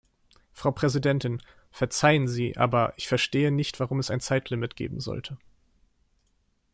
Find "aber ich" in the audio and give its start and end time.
2.57-3.07